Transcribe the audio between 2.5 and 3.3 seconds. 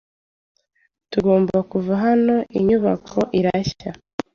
Inyubako